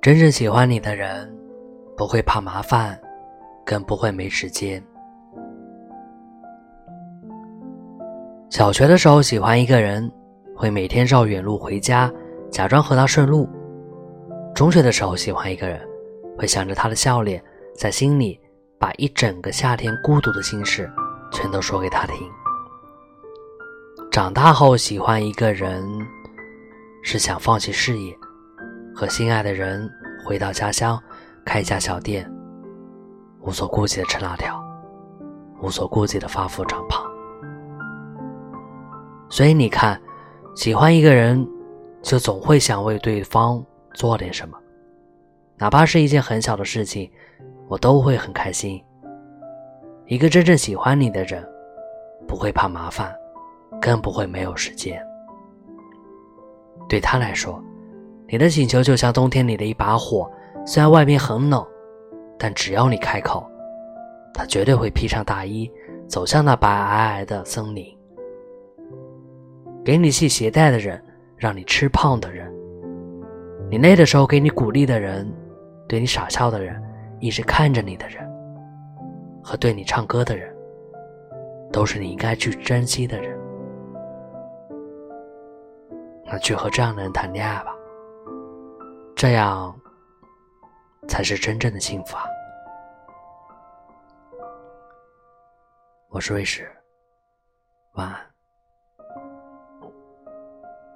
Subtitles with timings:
[0.00, 1.28] 真正喜欢你的人，
[1.96, 2.96] 不会怕麻烦，
[3.66, 4.80] 更不会没时间。
[8.48, 10.08] 小学的时候喜欢一个人，
[10.54, 12.10] 会每天绕远路回家，
[12.48, 13.48] 假装和他顺路。
[14.54, 15.80] 中学的时候喜欢一个人，
[16.38, 17.42] 会想着他的笑脸，
[17.74, 18.40] 在心里
[18.78, 20.88] 把一整个夏天孤独的心事
[21.32, 22.16] 全都说给他听。
[24.12, 25.84] 长大后喜欢一个人，
[27.02, 28.16] 是想放弃事业，
[28.94, 29.88] 和心爱的人
[30.24, 31.00] 回到家乡，
[31.44, 32.30] 开一家小店，
[33.40, 34.62] 无所顾忌的吃辣条，
[35.62, 37.04] 无所顾忌的发福长胖。
[39.30, 40.00] 所以你看，
[40.54, 41.46] 喜欢一个人，
[42.02, 44.58] 就总会想为对方做点什么，
[45.56, 47.10] 哪怕是一件很小的事情，
[47.68, 48.82] 我都会很开心。
[50.06, 51.46] 一个真正喜欢你的人，
[52.26, 53.14] 不会怕麻烦，
[53.80, 54.98] 更不会没有时间。
[56.88, 57.62] 对他来说，
[58.30, 60.30] 你的请求就像冬天里的一把火，
[60.66, 61.66] 虽然外面很冷，
[62.38, 63.50] 但只要你开口，
[64.34, 65.70] 他绝对会披上大衣，
[66.06, 67.86] 走向那白皑皑的森林。
[69.82, 71.02] 给你系鞋带的人，
[71.38, 72.52] 让你吃胖的人，
[73.70, 75.26] 你累的时候给你鼓励的人，
[75.88, 76.78] 对你傻笑的人，
[77.20, 78.22] 一直看着你的人，
[79.42, 80.54] 和对你唱歌的人，
[81.72, 83.34] 都是你应该去珍惜的人。
[86.26, 87.74] 那去和这样的人谈恋爱吧，
[89.18, 89.76] 这样
[91.08, 92.22] 才是真正的幸福啊！
[96.08, 96.70] 我是瑞士，
[97.94, 98.20] 晚安。